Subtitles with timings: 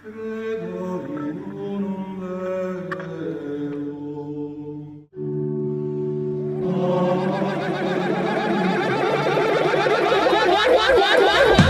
[0.00, 0.14] What,
[10.70, 11.67] what, what, what?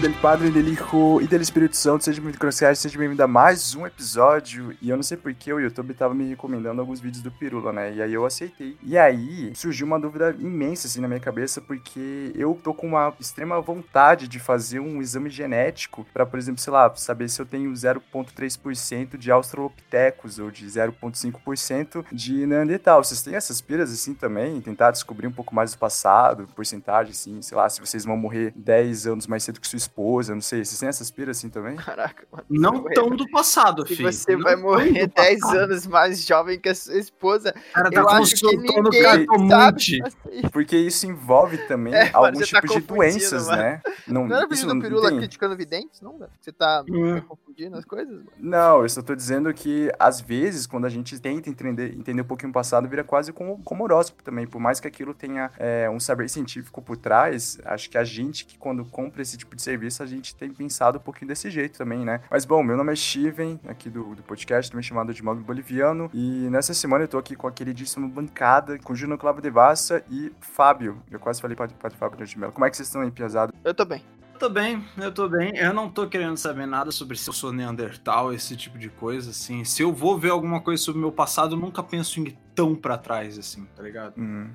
[0.00, 2.04] Nome dele, Padre, dele, Hijo e dele, Espírito Santo.
[2.04, 4.74] Seja muito graciado, seja bem-vindo a mais um episódio.
[4.80, 7.92] E eu não sei porque o YouTube tava me recomendando alguns vídeos do Pirula, né?
[7.92, 8.78] E aí eu aceitei.
[8.82, 13.12] E aí surgiu uma dúvida imensa, assim, na minha cabeça, porque eu tô com uma
[13.20, 17.44] extrema vontade de fazer um exame genético para, por exemplo, sei lá, saber se eu
[17.44, 23.04] tenho 0,3% de Australopithecus ou de 0,5% de Neandertal.
[23.04, 24.62] Vocês têm essas piras assim também?
[24.62, 28.52] Tentar descobrir um pouco mais do passado, porcentagem, assim, sei lá, se vocês vão morrer
[28.56, 30.64] 10 anos mais cedo que sua esposa, não sei.
[30.64, 31.76] Vocês têm essas piras assim também?
[31.76, 32.44] Caraca, mano.
[32.48, 34.12] Não tão do passado, E filho.
[34.12, 35.58] você Não vai morrer do 10 passado.
[35.58, 37.52] anos mais jovem que a sua esposa.
[37.74, 39.98] Cara tá Eu acho que ninguém cartomante.
[39.98, 40.50] sabe.
[40.52, 43.62] Porque isso envolve também É, mano, alguns você tá tipos de doenças, mano.
[43.62, 43.82] né?
[44.06, 45.18] Não, Não era isso vídeo do não Pirula tem.
[45.18, 46.30] criticando videntes, não, velho?
[46.40, 47.20] Você tá Hum.
[47.22, 48.30] confundindo as coisas, mano?
[48.38, 52.24] Não, eu só tô dizendo que, às vezes, quando a gente tenta entender, entender um
[52.24, 54.46] pouquinho o passado, vira quase como, como horóscopo também.
[54.46, 58.44] Por mais que aquilo tenha é, um saber científico por trás, acho que a gente
[58.44, 61.78] que, quando compra esse tipo de serviço, a gente tem pensado um pouquinho desse jeito
[61.78, 62.20] também, né?
[62.30, 66.10] Mas, bom, meu nome é Steven, aqui do, do podcast, também chamado de Modo Boliviano.
[66.12, 70.32] E nessa semana eu tô aqui com a queridíssima bancada, com Júnior Clavo Devassa e
[70.40, 71.02] Fábio.
[71.10, 72.52] Eu quase falei Padre, Padre Fábio de Mello.
[72.52, 73.52] Como é que vocês estão aí, piazada?
[73.64, 74.02] Eu tô bem.
[74.34, 75.54] Eu tô bem, eu tô bem.
[75.54, 79.30] Eu não tô querendo saber nada sobre se eu sou Neandertal, esse tipo de coisa,
[79.30, 79.64] assim.
[79.64, 82.74] Se eu vou ver alguma coisa sobre o meu passado, eu nunca penso em tão
[82.74, 84.12] pra trás, assim, tá ligado?
[84.18, 84.50] Hum.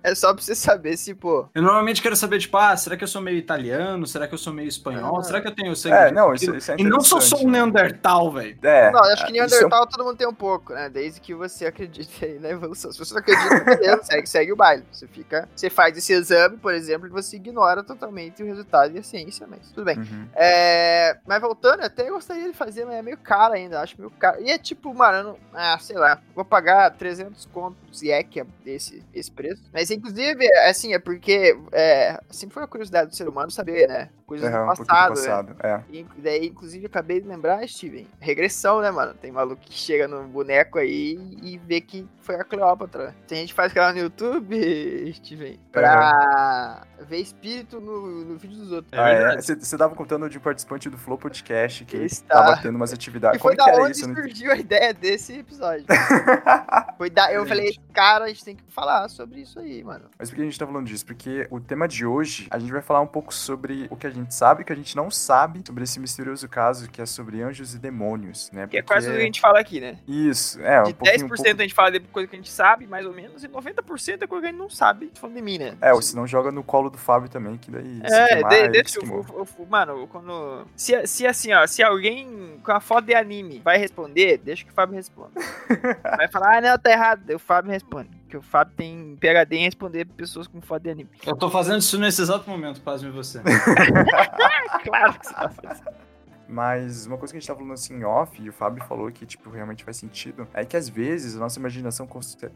[0.00, 1.48] É só pra você saber se, pô.
[1.52, 4.06] Eu normalmente quero saber, tipo, ah, será que eu sou meio italiano?
[4.06, 5.18] Será que eu sou meio espanhol?
[5.18, 5.22] Ah.
[5.24, 7.36] Será que eu tenho sangue É, de não, isso, isso é E não sou só
[7.38, 7.58] um né?
[7.58, 8.56] Neandertal, velho.
[8.62, 10.88] É, não, acho que isso é Neandertal todo mundo tem um pouco, né?
[10.88, 12.92] Desde que você acredite aí na evolução.
[12.92, 14.84] Se você não acredita, beleza, segue, segue o baile.
[14.92, 15.48] Você fica.
[15.54, 19.48] Você faz esse exame, por exemplo, e você ignora totalmente o resultado e a ciência,
[19.48, 19.98] mas tudo bem.
[19.98, 20.28] Uhum.
[20.36, 24.10] É, mas voltando, eu até gostaria de fazer, mas é meio caro ainda, acho meio
[24.12, 24.40] caro.
[24.40, 28.46] E é tipo, mano, ah, sei lá, vou pagar 300 contos e é que é
[28.64, 29.62] desse esse preço.
[29.72, 34.10] Mas inclusive, assim, é porque é, sempre foi uma curiosidade do ser humano saber, né?
[34.26, 35.54] Coisas É, do um pouquinho do passado, né?
[35.54, 35.56] passado.
[35.64, 35.82] É.
[35.90, 39.14] E daí, inclusive, acabei de lembrar, Steven, regressão, né, mano?
[39.14, 43.16] Tem maluco que chega no boneco aí e vê que foi a Cleópatra.
[43.26, 44.54] Tem gente que faz canal no YouTube,
[45.16, 48.92] Steven, pra ver espírito no, no vídeo dos outros.
[48.92, 49.36] É ah, é?
[49.40, 52.34] Você, você tava contando de um participante do Flow Podcast que Está.
[52.34, 53.38] tava tendo umas atividades.
[53.38, 54.14] E foi Como que da era onde isso?
[54.14, 55.86] Surgiu a ideia desse episódio.
[56.98, 60.06] foi da, eu falei, cara, a gente tem que falar sobre isso aí, mano.
[60.18, 61.04] Mas por que a gente tá falando disso?
[61.06, 64.10] Porque o tema de hoje, a gente vai falar um pouco sobre o que a
[64.10, 67.06] gente sabe e o que a gente não sabe sobre esse misterioso caso que é
[67.06, 68.66] sobre anjos e demônios, né?
[68.66, 69.98] Que é Porque- quase tudo que a gente fala aqui, né?
[70.06, 71.60] Isso, é, um De pouquinho, 10% um pouco...
[71.60, 74.26] a gente fala de coisa que a gente sabe, mais ou menos, e 90% é
[74.26, 75.10] coisa que a gente não sabe.
[75.14, 75.76] Falando de mim, né?
[75.80, 78.56] É, ou se não joga no colo do Fábio também, que daí É, queimar, de,
[78.56, 79.26] ele deixa eu, eu-
[79.58, 80.66] eu- Mano, quando.
[80.76, 84.70] Se, se assim, ó, se alguém com a foto de anime vai responder, deixa que
[84.70, 85.32] o Fábio responda.
[86.16, 87.17] vai falar, ah, não, tá errado.
[87.24, 88.10] Daí o Fábio responde.
[88.22, 91.10] Porque o Fábio tem PHD em responder pessoas com foto de anime.
[91.26, 93.40] Eu tô fazendo isso nesse exato momento, pasme você.
[94.84, 96.07] Claro que você tá fazendo.
[96.48, 99.26] Mas uma coisa que a gente tá falando assim off, e o Fábio falou que,
[99.26, 102.08] tipo, realmente faz sentido, é que às vezes a nossa imaginação,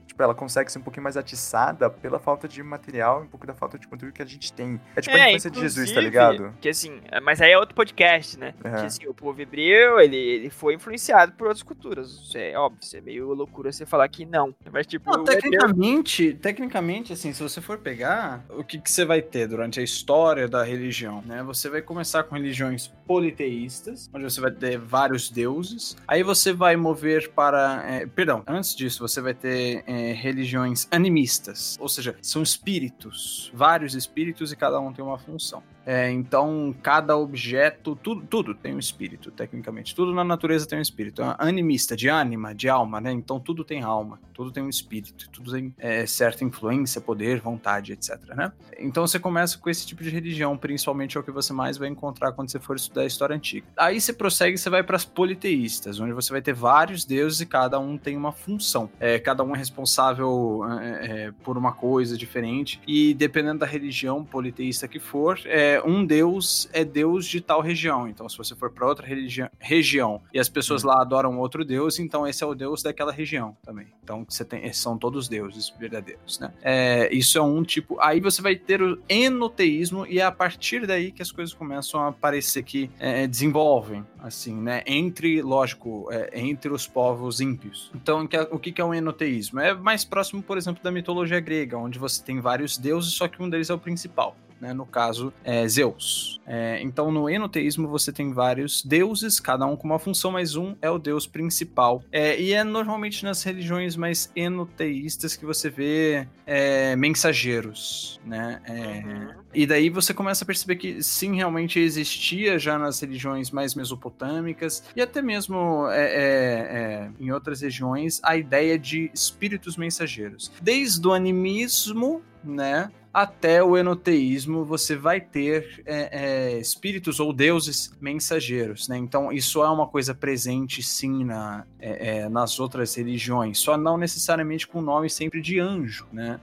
[0.07, 3.47] tipo, ela consegue ser um pouquinho mais atiçada pela falta de material e um pouco
[3.47, 4.81] da falta de conteúdo que a gente tem.
[4.97, 6.55] É tipo a infância de Jesus, tá ligado?
[6.61, 8.55] Que assim, mas aí é outro podcast, né?
[8.65, 8.71] É.
[8.71, 12.09] Que assim, o povo hebreu, ele, ele foi influenciado por outras culturas.
[12.11, 14.55] Isso é óbvio, isso é meio loucura você falar que não.
[14.73, 18.91] Mas tipo, Não, o hebreu- tecnicamente, tecnicamente, assim, se você for pegar, o que, que
[18.91, 21.43] você vai ter durante a história da religião, né?
[21.43, 23.82] Você vai começar com religiões politeístas,
[24.13, 25.97] onde você vai ter vários deuses.
[26.07, 31.77] Aí você vai mover para, é, perdão, antes disso você vai ter é, religiões animistas,
[31.81, 35.63] ou seja, são espíritos, vários espíritos e cada um tem uma função.
[35.87, 39.95] É, então, cada objeto, tudo, tudo tem um espírito, tecnicamente.
[39.95, 41.23] Tudo na natureza tem um espírito.
[41.23, 43.13] É animista, de ânima, de alma, né?
[43.13, 47.93] Então, tudo tem alma, tudo tem um espírito, tudo tem é, certa influência, poder, vontade,
[47.93, 48.53] etc, né?
[48.79, 51.89] Então, você começa com esse tipo de religião, principalmente é o que você mais vai
[51.89, 53.67] encontrar quando você for estudar a história antiga.
[53.77, 57.41] Aí você prossegue e você vai para as politeístas, onde você vai ter vários deuses
[57.41, 58.91] e cada um tem uma função.
[59.01, 62.81] É, cada um é responsável é, é, por uma coisa diferente.
[62.87, 67.61] E dependendo da religião politeísta que for, é, é, um deus é deus de tal
[67.61, 68.09] região.
[68.09, 71.99] Então, se você for para outra religi- região e as pessoas lá adoram outro deus,
[71.99, 73.87] então esse é o deus daquela região também.
[74.03, 76.53] Então, você tem, são todos deuses verdadeiros, né?
[76.63, 77.99] É, isso é um tipo.
[78.01, 82.01] Aí você vai ter o enoteísmo e é a partir daí que as coisas começam
[82.07, 84.83] a parecer que é, desenvolvem, assim, né?
[84.87, 87.91] Entre, lógico, é, entre os povos ímpios.
[87.95, 89.61] Então, que é- o que é o enoteísmo?
[89.61, 93.43] É mais próximo, por exemplo, da mitologia grega, onde você tem vários deuses, só que
[93.43, 94.37] um deles é o principal.
[94.63, 96.41] Né, no caso, é Zeus.
[96.47, 100.77] É, então, no enoteísmo, você tem vários deuses, cada um com uma função, mas um
[100.81, 102.01] é o deus principal.
[102.13, 108.61] É, e é normalmente nas religiões mais enoteístas que você vê é, mensageiros, né?
[108.65, 109.29] É, Uhum.
[109.53, 114.85] e daí você começa a perceber que sim, realmente existia já nas religiões mais mesopotâmicas
[114.95, 120.53] e até mesmo é, em outras regiões a ideia de espíritos mensageiros.
[120.63, 122.91] Desde o animismo, né?
[123.13, 128.97] Até o enoteísmo, você vai ter é, é, espíritos ou deuses mensageiros, né?
[128.97, 133.99] Então, isso é uma coisa presente, sim, na, é, é, nas outras religiões, só não
[133.99, 136.41] necessariamente com o nome sempre de anjo, né?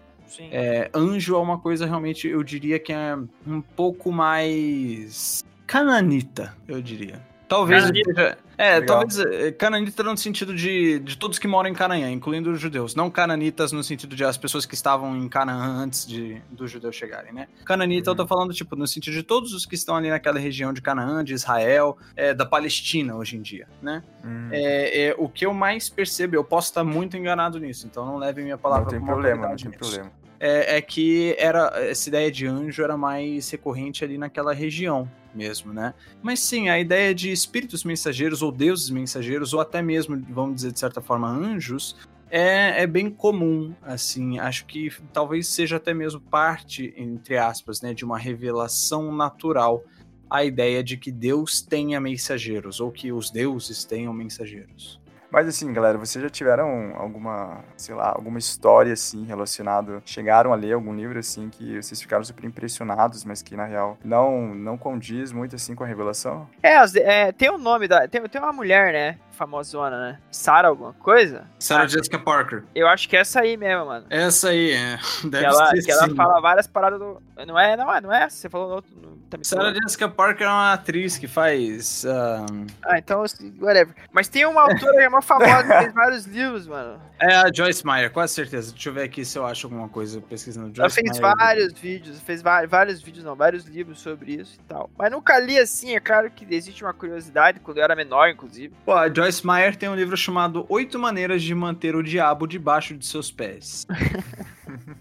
[0.52, 3.18] É, anjo é uma coisa realmente, eu diria que é
[3.48, 7.20] um pouco mais cananita, eu diria.
[7.50, 9.00] Talvez seja- É, Legal.
[9.00, 12.94] talvez é, cananita no sentido de, de todos que moram em Canaã, incluindo os judeus.
[12.94, 16.96] Não cananitas no sentido de as pessoas que estavam em Canaã antes de, dos judeus
[16.96, 17.48] chegarem, né?
[17.66, 20.72] Cananita eu tô falando, tipo, no sentido de todos os que estão ali naquela região
[20.72, 24.04] de Canaã, de Israel, é, da Palestina hoje em dia, né?
[24.24, 28.06] Hum, É, é, o que eu mais percebo, eu posso estar muito enganado nisso, então
[28.06, 30.12] não levem minha palavra não tem como problema, não tem nisso problema.
[30.40, 35.74] É, é que era essa ideia de anjo era mais recorrente ali naquela região mesmo,
[35.74, 35.94] né?
[36.22, 40.72] Mas sim, a ideia de espíritos mensageiros ou deuses mensageiros ou até mesmo, vamos dizer
[40.72, 41.96] de certa forma, anjos
[42.32, 47.94] é, é bem comum, assim, acho que talvez seja até mesmo parte, entre aspas, né,
[47.94, 49.84] de uma revelação natural
[50.30, 55.02] a ideia de que Deus tenha mensageiros ou que os deuses tenham mensageiros.
[55.32, 60.56] Mas assim, galera, vocês já tiveram alguma, sei lá, alguma história assim relacionada, chegaram a
[60.56, 64.78] ler algum livro assim que vocês ficaram super impressionados, mas que na real não não
[64.78, 66.50] condiz muito assim com a revelação?
[66.64, 68.08] É, é, tem o nome da.
[68.08, 69.18] Tem, tem uma mulher, né?
[69.40, 70.20] Famosona, né?
[70.30, 71.46] Sarah alguma coisa?
[71.58, 72.64] Sarah Ah, Jessica Parker.
[72.76, 74.06] Eu acho que é essa aí mesmo, mano.
[74.10, 75.00] Essa aí, é.
[75.22, 77.22] Que Deve ela, ser que ela fala várias paradas do.
[77.48, 78.30] Não é, não é, não é?
[78.30, 78.92] Você falou no outro.
[79.30, 79.74] Tá Sarah.
[79.74, 82.04] Jessica Parker é uma atriz que faz.
[82.04, 83.96] ahn, Ah, então, assim, whatever.
[84.12, 87.00] Mas tem uma autora que é uma famosa que fez vários livros, mano.
[87.22, 88.72] é a Joyce Meyer, quase certeza.
[88.74, 90.76] Deixa eu ver aqui se eu acho alguma coisa pesquisando.
[90.76, 91.36] Joyce Ela fez Meyer.
[91.38, 94.90] vários vídeos, fez vários vídeos, não, vários livros sobre isso e tal.
[94.98, 98.74] Mas nunca li assim, é claro que existe uma curiosidade, quando eu era menor, inclusive.
[98.84, 102.96] Pô, a Joyce Meyer tem um livro chamado Oito Maneiras de Manter o Diabo Debaixo
[102.96, 103.86] de Seus Pés.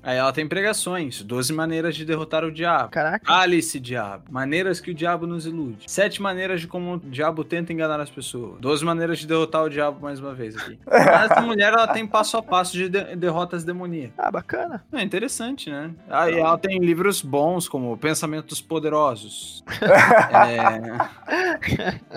[0.03, 2.91] Aí ela tem pregações: 12 maneiras de derrotar o diabo.
[2.91, 3.31] Caraca.
[3.31, 4.25] Alice, diabo.
[4.31, 5.85] Maneiras que o diabo nos ilude.
[5.87, 8.59] Sete maneiras de como o diabo tenta enganar as pessoas.
[8.61, 10.79] Doze maneiras de derrotar o diabo mais uma vez aqui.
[10.87, 14.15] Essa mulher, ela tem passo a passo de, de- derrotas demoníacas.
[14.17, 14.85] Ah, bacana.
[14.93, 15.91] É interessante, né?
[16.09, 19.63] Ah, e ela tem livros bons, como Pensamentos Poderosos.
[20.39, 20.79] É...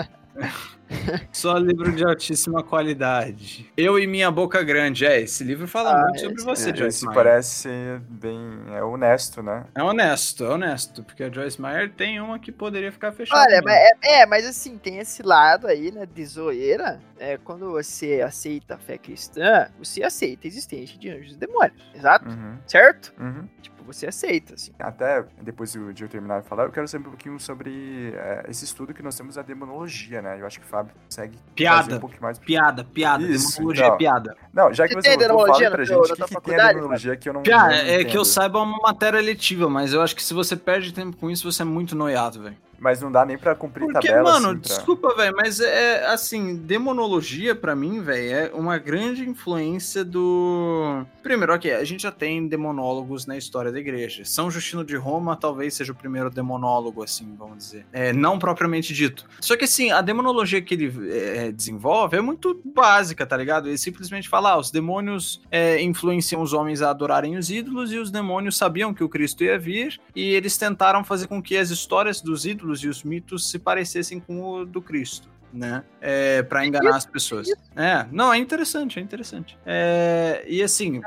[1.31, 3.71] Só livro de altíssima qualidade.
[3.75, 5.05] Eu e Minha Boca Grande.
[5.05, 7.15] É, esse livro fala Ah, muito sobre esse- você, Esse Joyce Meyer.
[7.15, 8.37] parece ser bem
[8.73, 9.65] é honesto, né?
[9.75, 11.03] É honesto, é honesto.
[11.03, 13.41] Porque a Joyce Meyer tem uma que poderia ficar fechada.
[13.41, 13.65] Olha, mesmo.
[13.65, 16.99] mas é, é, mas assim, tem esse lado aí, né, de zoeira.
[17.19, 21.81] É, quando você aceita a fé cristã, você aceita a existência de anjos e demônios.
[21.93, 22.27] Exato?
[22.27, 23.13] Uhum, Certo?
[23.19, 23.47] uhum.
[23.61, 24.71] Tipo, você aceita, assim.
[24.79, 28.65] Até depois de eu terminar de falar, eu quero saber um pouquinho sobre é, esse
[28.65, 30.39] estudo que nós temos da demonologia, né?
[30.39, 31.95] Eu acho que o Fábio consegue fazer Piada.
[31.95, 32.39] um pouquinho mais.
[32.39, 33.23] Piada, piada.
[33.23, 33.95] Isso, Demonologia então.
[33.95, 34.37] é piada.
[34.53, 36.59] Não, já que Você você tem voltou, demonologia fala pra gente o que, que tem
[36.59, 39.69] a demonologia que eu não Piada, não é que eu saiba é uma matéria letiva,
[39.69, 42.57] mas eu acho que se você perde tempo com isso, você é muito noiado, velho.
[42.81, 44.75] Mas não dá nem pra cumprir Porque, tabela, mano, assim, pra...
[44.75, 51.05] desculpa, velho, mas é assim, demonologia pra mim, velho, é uma grande influência do.
[51.21, 54.25] Primeiro, ok, a gente já tem demonólogos na história da igreja.
[54.25, 57.85] São Justino de Roma talvez seja o primeiro demonólogo, assim, vamos dizer.
[57.93, 59.27] É, não propriamente dito.
[59.39, 63.67] Só que, assim, a demonologia que ele é, desenvolve é muito básica, tá ligado?
[63.67, 67.99] Ele simplesmente fala, ah, os demônios é, influenciam os homens a adorarem os ídolos e
[67.99, 71.69] os demônios sabiam que o Cristo ia vir e eles tentaram fazer com que as
[71.69, 75.29] histórias dos ídolos e os mitos se parecessem com o do Cristo.
[75.53, 75.83] Né?
[75.99, 77.49] É, para enganar as pessoas.
[77.75, 79.57] É, não, é interessante, é interessante.
[79.65, 81.01] É, e assim,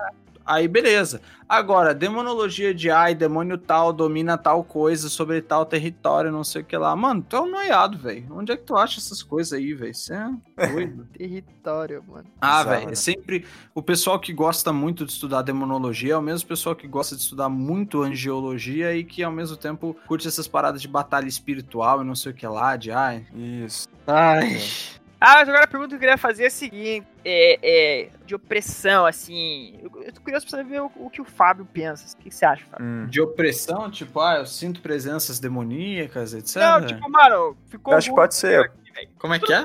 [0.46, 1.20] Aí beleza.
[1.48, 6.64] Agora, demonologia de ai, demônio tal domina tal coisa sobre tal território, não sei o
[6.64, 6.94] que lá.
[6.96, 8.26] Mano, tu é um noiado, velho.
[8.30, 9.94] Onde é que tu acha essas coisas aí, velho?
[9.94, 10.28] Você é
[10.68, 11.06] doido.
[11.16, 12.26] Território, mano.
[12.40, 12.92] Ah, velho, né?
[12.92, 16.88] é sempre o pessoal que gosta muito de estudar demonologia é o mesmo pessoal que
[16.88, 21.28] gosta de estudar muito angiologia e que ao mesmo tempo curte essas paradas de batalha
[21.28, 23.26] espiritual e não sei o que lá, de ai.
[23.34, 23.88] Isso.
[24.06, 24.60] Ai.
[25.26, 28.34] Ah, mas agora a pergunta que eu queria fazer é a seguinte: é, é, de
[28.34, 29.78] opressão, assim.
[29.82, 32.14] Eu, eu tô curioso pra saber o, o que o Fábio pensa.
[32.14, 32.84] O que você acha, Fábio?
[32.86, 33.06] Hum.
[33.06, 36.56] De opressão, tipo, ah, eu sinto presenças demoníacas, etc.
[36.56, 37.94] Não, tipo, mano, ficou.
[37.94, 38.60] Eu acho que pode ser.
[38.66, 39.08] aqui.
[39.18, 39.64] Como é que é?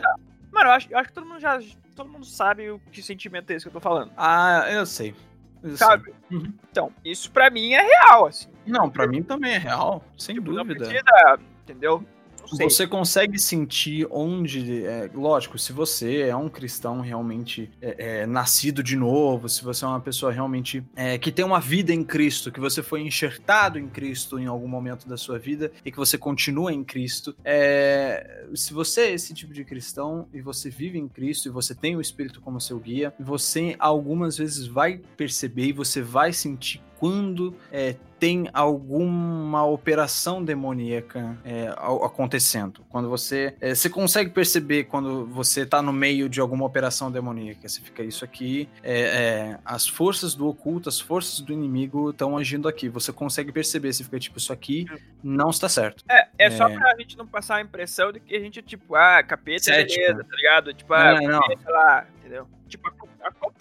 [0.52, 1.60] Mano, eu acho, eu acho que todo mundo já.
[1.94, 4.12] Todo mundo sabe o que sentimento é esse que eu tô falando.
[4.16, 5.14] Ah, eu sei.
[5.62, 6.06] Eu Sabe?
[6.06, 6.38] sei.
[6.38, 6.54] Uhum.
[6.72, 8.48] Então, isso pra mim é real, assim.
[8.66, 10.86] Não, pra mim também é real, sem Tipo, não dúvida.
[10.86, 12.02] precisa, entendeu?
[12.48, 12.70] Sei.
[12.70, 14.86] Você consegue sentir onde.
[14.86, 19.86] é, lógico, se você é um cristão realmente é, é, nascido de novo, se você
[19.86, 23.78] é uma pessoa realmente é, que tem uma vida em Cristo, que você foi enxertado
[23.78, 28.46] em Cristo em algum momento da sua vida e que você continua em Cristo, é,
[28.54, 31.96] se você é esse tipo de cristão e você vive em Cristo e você tem
[31.96, 37.56] o Espírito como seu guia, você algumas vezes vai perceber e você vai sentir quando
[37.72, 41.70] é, tem alguma operação demoníaca é,
[42.04, 42.82] acontecendo.
[42.90, 43.56] Quando você.
[43.62, 47.68] é, você consegue perceber quando você tá no meio de alguma operação demoníaca.
[47.70, 48.68] Você fica isso aqui.
[48.84, 52.90] é, é, as forças do oculto, as forças do inimigo estão agindo aqui.
[52.90, 53.94] Você consegue perceber.
[53.94, 54.86] Você fica tipo, isso aqui
[55.24, 56.04] não está certo.
[56.10, 56.74] É, é, só É.
[56.78, 60.02] pra gente não passar a impressão de que a gente, tipo, ah, capeta, Cético.
[60.02, 60.74] beleza, tá ligado?
[60.74, 61.40] Tipo, ah, É, não.
[61.48, 62.48] sei lá, entendeu?
[62.68, 62.89] Tipo,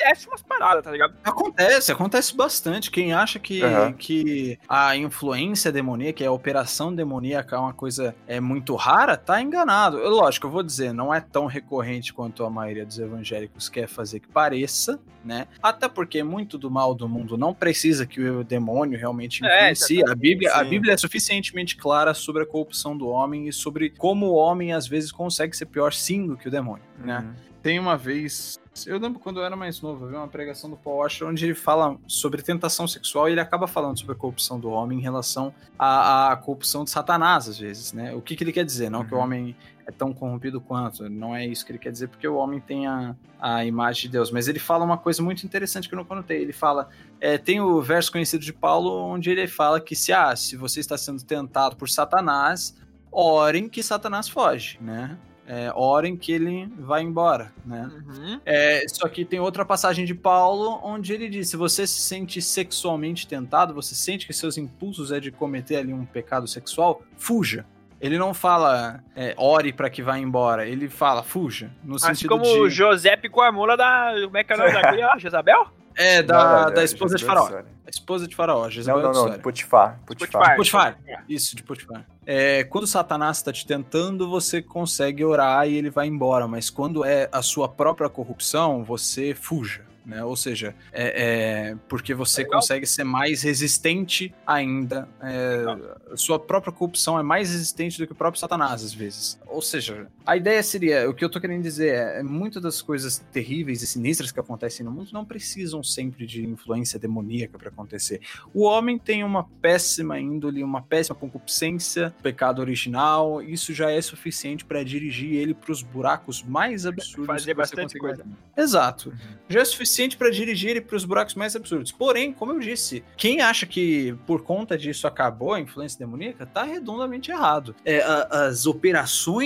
[0.01, 1.15] acontece umas paradas, tá ligado?
[1.25, 2.91] Acontece, acontece bastante.
[2.91, 3.93] Quem acha que, Aham.
[3.93, 9.99] que a influência demoníaca, a operação demoníaca é uma coisa é muito rara, tá enganado.
[9.99, 13.89] Eu, lógico, eu vou dizer, não é tão recorrente quanto a maioria dos evangélicos quer
[13.89, 15.47] fazer que pareça, né?
[15.63, 20.03] Até porque muito do mal do mundo não precisa que o demônio realmente É, influencie.
[20.09, 20.65] a, Bíblia, a.
[20.65, 24.87] Bíblia é suficientemente clara sobre a corrupção do homem e sobre como o homem às
[24.87, 27.19] vezes consegue ser pior sim do que o demônio, né?
[27.19, 27.49] Uhum.
[27.63, 28.59] Tem uma vez.
[28.87, 31.45] Eu lembro quando eu era mais novo, eu vi uma pregação do Paul Washer onde
[31.45, 35.03] ele fala sobre tentação sexual e ele acaba falando sobre a corrupção do homem em
[35.03, 38.15] relação à, à corrupção de Satanás, às vezes, né?
[38.15, 38.91] O que, que ele quer dizer?
[38.91, 39.25] Não que o Uhum.
[39.25, 39.57] homem
[39.87, 42.87] é tão corrompido quanto, não é isso que ele quer dizer, porque o homem tem
[42.87, 44.31] a, a imagem de Deus.
[44.31, 46.43] Mas ele fala uma coisa muito interessante que eu não conotei.
[46.43, 46.89] Ele fala.
[47.21, 50.81] é, tem o verso conhecido de Paulo onde ele fala que se, ah, se você
[50.81, 52.77] está sendo tentado por Satanás,
[53.11, 55.17] orem que Satanás foge, né?
[55.51, 57.91] É, orem que ele vai embora, né?
[58.07, 58.41] Uhum.
[58.45, 62.43] É, só que tem outra passagem de Paulo onde ele diz: se você se sente
[62.43, 67.65] sexualmente tentado, você sente que seus impulsos é de cometer ali um pecado sexual, fuja.
[68.01, 71.71] Ele não fala é, ore para que vá embora, ele fala fuja.
[71.83, 72.51] No Assim sentido como de.
[72.51, 74.13] o José picou a mula da.
[74.25, 75.17] Como é que é o nome da guria?
[75.19, 75.78] Jezabel?
[75.99, 77.49] É, da, Não, da é, esposa de Faraó.
[77.49, 79.39] A esposa de Faraó, Não, Jezabel não, de não, Sônia.
[79.41, 79.99] Potifar.
[80.07, 80.57] Potifar.
[80.57, 80.95] Potifar.
[80.95, 81.25] Potifar.
[81.29, 82.07] Isso, de Potifar.
[82.25, 87.05] É, quando Satanás está te tentando, você consegue orar e ele vai embora, mas quando
[87.05, 89.89] é a sua própria corrupção, você fuja.
[90.09, 90.25] Né?
[90.25, 92.61] Ou seja, é, é porque você Legal.
[92.61, 95.07] consegue ser mais resistente ainda.
[95.21, 99.39] É, sua própria corrupção é mais resistente do que o próprio Satanás, às vezes.
[99.49, 102.83] Ou seja, a ideia seria: o que eu tô querendo dizer é, é muitas das
[102.83, 107.69] coisas terríveis e sinistras que acontecem no mundo não precisam sempre de influência demoníaca para
[107.69, 108.21] acontecer.
[108.53, 114.65] O homem tem uma péssima índole, uma péssima concupiscência, pecado original, isso já é suficiente
[114.65, 118.25] para dirigir ele para os buracos mais absurdos Fazer bastante coisa.
[118.57, 119.13] Exato.
[119.49, 121.91] Já é suficiente para dirigir ele para os buracos mais absurdos.
[121.91, 126.65] Porém, como eu disse, quem acha que por conta disso acabou a influência demoníaca tá
[126.65, 127.75] redondamente errado.
[127.85, 129.38] É, as operações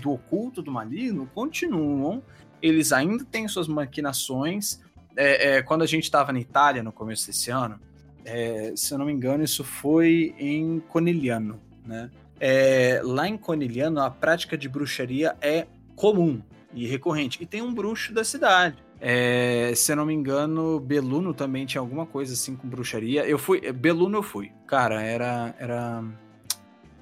[0.00, 2.22] do oculto, do maligno, continuam.
[2.60, 4.80] Eles ainda têm suas maquinações.
[5.16, 7.78] É, é, quando a gente estava na Itália no começo desse ano,
[8.24, 12.10] é, se eu não me engano, isso foi em Conigliano, né?
[12.38, 16.42] É, lá em Conigliano, a prática de bruxaria é comum
[16.74, 17.38] e recorrente.
[17.40, 18.76] E tem um bruxo da cidade.
[19.00, 23.26] É, se eu não me engano, Beluno também tinha alguma coisa assim com bruxaria.
[23.26, 23.72] Eu fui.
[23.72, 24.52] Beluno eu fui.
[24.66, 25.54] Cara, era.
[25.58, 26.04] Era,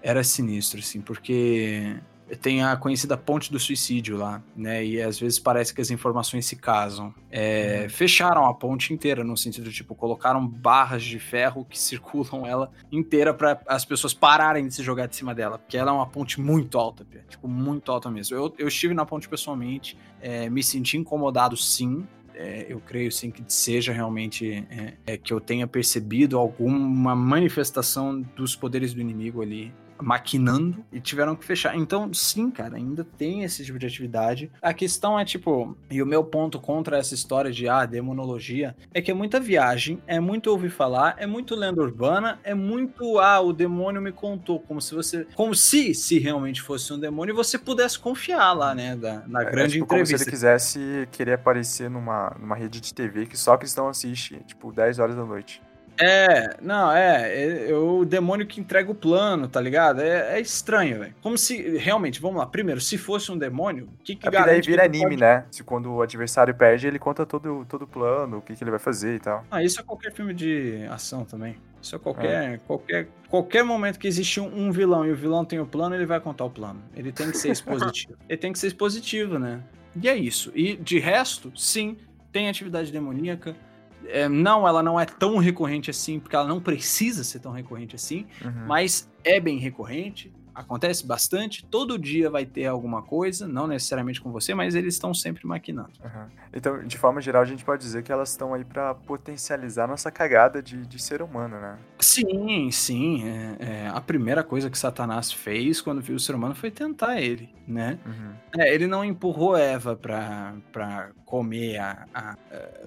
[0.03, 1.97] era sinistro, assim, porque
[2.37, 4.85] tem a conhecida ponte do suicídio lá, né?
[4.85, 7.15] E às vezes parece que as informações se casam.
[7.31, 12.71] É, Fecharam a ponte inteira, no sentido, tipo, colocaram barras de ferro que circulam ela
[12.91, 16.07] inteira para as pessoas pararem de se jogar de cima dela, porque ela é uma
[16.07, 18.37] ponte muito alta, Pia, tipo, muito alta mesmo.
[18.37, 22.07] Eu, eu estive na ponte pessoalmente, é, me senti incomodado sim.
[22.35, 28.19] É, eu creio sim que seja realmente é, é, que eu tenha percebido alguma manifestação
[28.35, 31.77] dos poderes do inimigo ali maquinando e tiveram que fechar.
[31.77, 34.51] Então, sim, cara, ainda tem esse tipo de atividade.
[34.61, 39.01] A questão é, tipo, e o meu ponto contra essa história de, ah, demonologia, é
[39.01, 43.41] que é muita viagem, é muito ouvir falar, é muito lenda urbana, é muito, ah,
[43.41, 47.59] o demônio me contou, como se você, como se, se realmente fosse um demônio, você
[47.59, 50.25] pudesse confiar lá, né, da, na É, grande tipo, como se entrevista.
[50.25, 54.99] ele quisesse querer aparecer numa, numa rede de TV que só cristão assiste, tipo, 10
[54.99, 55.63] horas da noite.
[55.99, 60.01] É, não, é, é, é o demônio que entrega o plano, tá ligado?
[60.01, 61.15] É, é estranho, velho.
[61.23, 64.61] Como se, realmente, vamos lá, primeiro, se fosse um demônio, o que que É daí
[64.61, 65.45] vira anime, pode- né?
[65.51, 68.71] Se quando o adversário perde, ele conta todo, todo o plano, o que, que ele
[68.71, 69.45] vai fazer e tal.
[69.51, 71.57] Ah, isso é qualquer filme de ação também.
[71.83, 75.59] Isso é qualquer, qualquer, qualquer momento que existe um, um vilão e o vilão tem
[75.61, 76.83] o plano, ele vai contar o plano.
[76.95, 78.15] Ele tem que ser expositivo.
[78.29, 79.61] ele tem que ser expositivo, né?
[80.01, 80.53] E é isso.
[80.55, 81.97] E de resto, sim,
[82.31, 83.57] tem atividade demoníaca.
[84.07, 87.95] É, não, ela não é tão recorrente assim, porque ela não precisa ser tão recorrente
[87.95, 88.67] assim, Uhum.
[88.67, 90.33] mas é bem recorrente.
[90.61, 95.13] Acontece bastante, todo dia vai ter alguma coisa, não necessariamente com você, mas eles estão
[95.13, 95.91] sempre maquinando.
[96.05, 96.27] Uhum.
[96.53, 100.11] Então, de forma geral, a gente pode dizer que elas estão aí pra potencializar nossa
[100.11, 101.79] cagada de, de ser humano, né?
[101.99, 103.25] Sim, sim.
[103.29, 107.21] é- é, a primeira coisa que Satanás fez quando viu o ser humano foi tentar
[107.21, 107.99] ele, né?
[108.07, 108.33] Uhum.
[108.59, 112.37] É, ele não empurrou Eva pra comer a, a- a-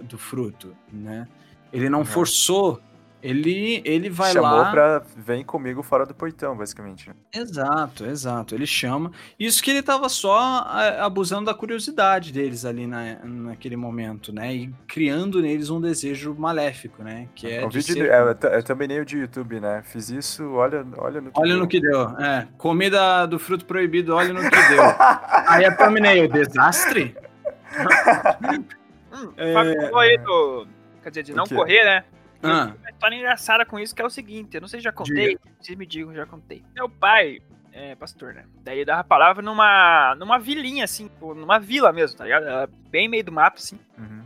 [0.03, 1.27] do fruto, né?
[1.71, 2.05] Ele não Uhum.
[2.05, 2.79] forçou.
[3.23, 4.69] Ele, ele vai Chamou lá.
[4.71, 7.09] pra vem comigo fora do portão, basicamente.
[7.33, 8.53] Exato, exato.
[8.53, 9.11] Ele chama.
[9.39, 14.53] Isso que ele tava só a- abusando da curiosidade deles ali na, naquele momento, né?
[14.53, 17.29] E criando neles um desejo maléfico, né?
[17.33, 18.17] Que é o de vídeo ser- é,
[18.55, 19.81] é, é também nem o de YouTube, né?
[19.85, 21.59] Fiz isso, olha, olha no que Olha deu.
[21.59, 22.01] no que deu.
[22.19, 24.83] É, comida do fruto proibido, olha no que deu.
[25.47, 27.15] Aí a thumbnail, desastre?
[29.15, 30.67] Hum, É, aí do.
[31.03, 32.03] Quer dizer, de não correr, né?
[32.43, 32.65] Eu Ah.
[32.65, 34.91] tenho uma história engraçada com isso, que é o seguinte, eu não sei se já
[34.91, 36.63] contei, vocês me digam, já contei.
[36.75, 37.39] Meu pai
[37.71, 38.45] é pastor, né?
[38.63, 42.43] Daí ele dava a palavra numa, numa vilinha, assim, tipo, numa vila mesmo, tá ligado?
[42.45, 43.79] Era bem meio do mato, assim.
[43.97, 44.22] Uhum.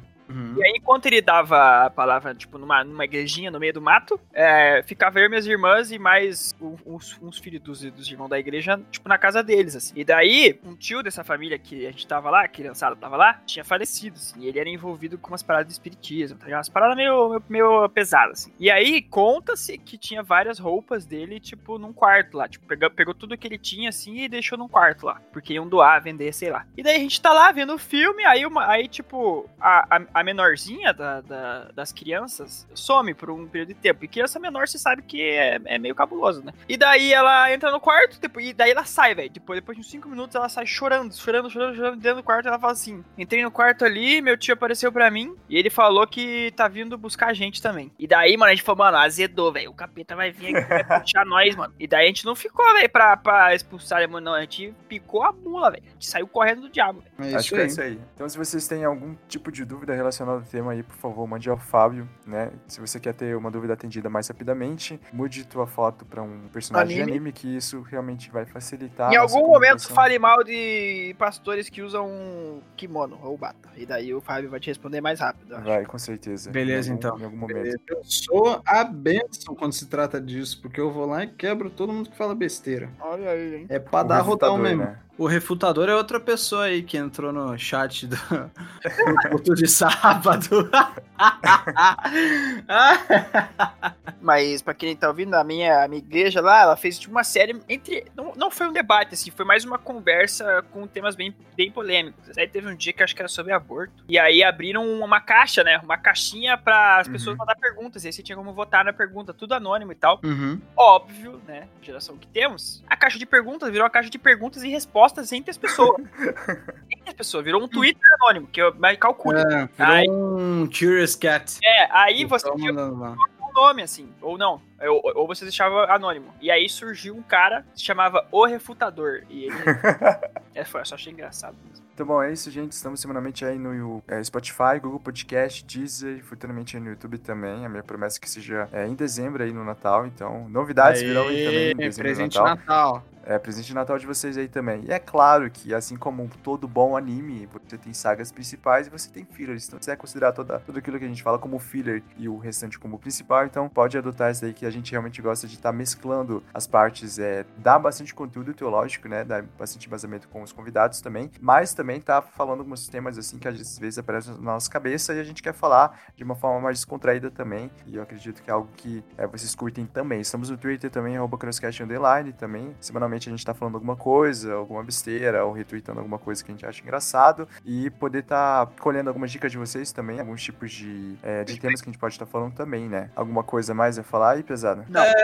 [0.57, 4.19] E aí, enquanto ele dava a palavra, tipo, numa, numa igrejinha no meio do mato,
[4.33, 8.39] é, ficava eu e minhas irmãs e mais uns, uns filhos dos, dos irmãos da
[8.39, 9.93] igreja, tipo, na casa deles, assim.
[9.95, 13.39] E daí, um tio dessa família que a gente tava lá, a criançada tava lá,
[13.45, 14.39] tinha falecido, assim.
[14.41, 16.57] E ele era envolvido com umas paradas de espiritismo, tá ligado?
[16.57, 18.53] Umas paradas meio, meio, meio pesadas, assim.
[18.59, 22.47] E aí, conta-se que tinha várias roupas dele, tipo, num quarto lá.
[22.47, 25.21] Tipo, pegou, pegou tudo que ele tinha, assim, e deixou num quarto lá.
[25.31, 26.65] Porque iam doar, vender, sei lá.
[26.75, 30.01] E daí a gente tá lá vendo o filme, aí, uma, aí tipo, a, a,
[30.15, 34.03] a menorzinha da, da- das crianças some por um período de tempo.
[34.05, 36.53] E criança menor, você sabe que é, é meio cabuloso, né?
[36.67, 39.29] E daí ela entra no quarto, tipo, e daí ela sai, velho.
[39.29, 42.47] Depois, depois de uns 5 minutos, ela sai chorando, chorando, chorando, chorando dentro do quarto.
[42.47, 46.05] Ela fala assim: entrei no quarto ali, meu tio apareceu pra mim, e ele falou
[46.07, 47.91] que tá vindo buscar a gente também.
[47.99, 49.71] E daí, mano, a gente falou, mano, azedou, velho.
[49.71, 51.73] O capeta vai vir aqui, vai puxar nós, mano.
[51.79, 54.33] E daí a gente não ficou, velho, pra, pra expulsar ele, mano, não.
[54.33, 55.83] A gente picou a mula, velho.
[55.87, 57.31] A gente saiu correndo do diabo, velho.
[57.33, 57.99] É Acho que é isso aí.
[58.13, 61.49] Então, se vocês têm algum tipo de dúvida relacionada ao tema aí, por favor, mande
[61.49, 62.51] ao Fábio, né?
[62.67, 66.95] Se você quer ter uma dúvida atendida mais rapidamente, mude tua foto pra um personagem
[66.95, 67.17] de Anime.
[67.17, 69.11] anime, que isso realmente vai facilitar.
[69.11, 73.69] em algum momento fale mal de pastores que usam kimono ou bata.
[73.75, 75.55] E daí o Fábio vai te responder mais rápido.
[75.61, 76.49] Vai, com certeza.
[76.51, 77.19] Beleza, Em algum- então.
[77.19, 77.55] Em algum momento.
[77.57, 77.79] Beleza.
[77.87, 81.91] Eu sou a benção quando se trata disso, porque eu vou lá e quebro todo
[81.93, 82.89] mundo que fala besteira.
[82.99, 83.65] Olha aí, hein?
[83.69, 84.83] É pra O dar refutador, mesmo.
[84.83, 84.99] né?
[85.17, 90.16] O refutador é outra pessoa aí que entrou no chat do, do culto de sábado.
[94.21, 97.23] Mas pra quem tá ouvindo, a minha, a minha igreja lá, ela fez tipo uma
[97.23, 98.05] série entre.
[98.15, 102.37] Não, não foi um debate, assim, foi mais uma conversa com temas bem, bem polêmicos.
[102.37, 104.03] Aí teve um dia que acho que era sobre aborto.
[104.07, 105.79] E aí abriram uma caixa, né?
[105.83, 107.37] Uma caixinha para as pessoas Uhum.
[107.39, 108.03] mandar perguntas.
[108.03, 110.19] E aí você tinha como votar na pergunta, tudo anônimo e tal.
[110.23, 110.59] Uhum.
[110.75, 111.67] Óbvio, né?
[111.81, 112.83] Geração que temos.
[112.87, 115.97] A caixa de perguntas virou uma caixa de perguntas e respostas entre as pessoas.
[116.91, 117.43] entre as pessoas.
[117.45, 119.39] Virou um Twitter anônimo, que eu mas calcule.
[119.39, 121.59] É, Aí- um Curious Cat.
[121.63, 125.91] É, aí Eu você tava tinha um nome, assim, ou não, ou, ou você deixava
[125.91, 126.33] anônimo.
[126.39, 129.23] E aí surgiu um cara que se chamava O Refutador.
[129.29, 129.55] E ele.
[130.53, 131.85] é, foi, eu só achei engraçado mesmo.
[131.97, 132.73] Então, bom, é isso, gente.
[132.73, 137.65] Estamos semanalmente aí no é, Spotify, Google Podcast, Deezer, futuramente aí no YouTube também.
[137.65, 140.05] A minha promessa é que seja é, em dezembro aí no Natal.
[140.05, 142.57] Então, novidades virão aí também em dezembro presente no Natal.
[142.93, 143.03] Natal.
[143.29, 144.85] É, presente de Natal de vocês aí também.
[144.85, 149.09] E é claro que, assim como todo bom anime, você tem sagas principais e você
[149.09, 149.67] tem fillers.
[149.67, 152.37] Então, você vai considerar toda, tudo aquilo que a gente fala como filler e o
[152.37, 153.45] restante como principal.
[153.45, 156.65] Então, pode adotar isso aí que a gente realmente gosta de estar tá mesclando as
[156.65, 159.25] partes, é, dá bastante conteúdo teológico, né?
[159.25, 161.29] Dá bastante embasamento com os convidados também.
[161.41, 165.19] Mas também tá falando alguns temas assim que às vezes aparecem na nossa cabeça e
[165.19, 167.69] a gente quer falar de uma forma mais descontraída também.
[167.85, 170.21] E eu acredito que é algo que é, vocês curtem também.
[170.21, 172.73] Estamos no Twitter também, arroba crosscast underline também.
[172.79, 176.53] Semanalmente a gente tá falando alguma coisa, alguma besteira, ou retweetando alguma coisa que a
[176.53, 177.47] gente acha engraçado.
[177.65, 181.81] E poder tá colhendo algumas dicas de vocês também, alguns tipos de, é, de temas
[181.81, 183.09] que a gente pode estar tá falando também, né?
[183.15, 184.85] Alguma coisa mais a falar aí, pesado?
[184.89, 185.01] Não.
[185.01, 185.15] É,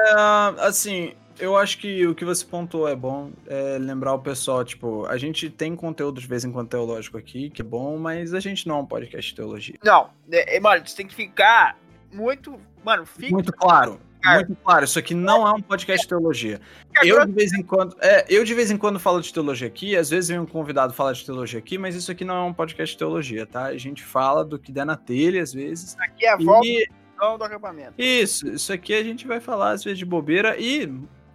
[0.59, 5.05] assim, eu acho que o que você pontuou é bom é lembrar o pessoal, tipo,
[5.05, 8.39] a gente tem conteúdo de vez em quando teológico aqui, que é bom, mas a
[8.39, 9.75] gente não é um podcast de teologia.
[9.83, 11.77] Não, é, é mano, você tem que ficar
[12.11, 13.31] muito, mano, fica...
[13.31, 13.99] Muito claro.
[14.23, 16.61] Muito claro, isso aqui não é um podcast de teologia.
[17.03, 19.95] Eu de vez em quando, é, eu de vez em quando falo de teologia aqui,
[19.95, 22.53] às vezes vem um convidado falar de teologia aqui, mas isso aqui não é um
[22.53, 23.65] podcast de teologia, tá?
[23.65, 25.95] A gente fala do que der na telha às vezes.
[25.99, 27.93] Aqui é a volta do acampamento.
[27.97, 30.91] Isso, isso aqui a gente vai falar às vezes de bobeira e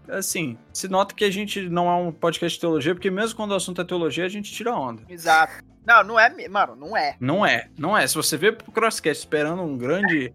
[0.08, 3.52] assim, se nota que a gente não é um podcast de teologia, porque mesmo quando
[3.52, 5.02] o assunto é teologia, a gente tira onda.
[5.08, 5.62] Exato.
[5.86, 7.16] Não, não é, mano, não é.
[7.18, 8.06] Não é, não é.
[8.06, 10.32] Se você vê pro Crosscast esperando um grande é,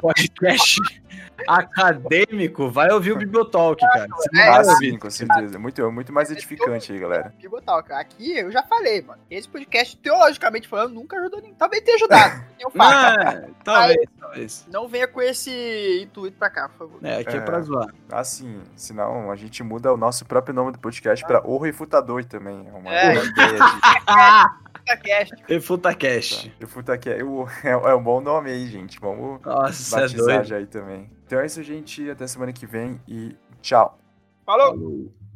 [0.00, 0.80] podcast
[1.46, 4.06] acadêmico, vai ouvir o Bibliotalk, cara.
[4.08, 4.98] Você não é, vai ouvir.
[4.98, 5.58] com certeza.
[5.58, 7.34] Muito, muito mais edificante aí, galera.
[7.40, 7.92] Bibliotalk.
[7.92, 9.20] Aqui eu já falei, mano.
[9.30, 11.54] Esse podcast, teologicamente falando, nunca ajudou ninguém.
[11.54, 12.52] Talvez tenha ajudado.
[12.62, 14.66] Eu falo, é, talvez, Aí, talvez.
[14.70, 17.04] Não venha com esse intuito pra cá, por favor.
[17.04, 17.92] É, aqui é, é pra zoar.
[18.08, 21.26] Assim, senão a gente muda o nosso próprio nome do podcast ah.
[21.26, 22.64] pra O Refutador também.
[22.68, 23.16] É uma é.
[23.18, 24.61] ideia de...
[24.86, 25.44] RefutaCast.
[25.48, 26.54] RefutaCast.
[26.60, 27.22] RefutaCast.
[27.64, 28.98] É, é um bom nome aí, gente.
[29.00, 31.10] Vamos Nossa, é batizar é já aí também.
[31.26, 32.10] Então é isso, gente.
[32.10, 33.98] Até semana que vem e tchau.
[34.44, 34.70] Falou.
[34.70, 35.21] Falou.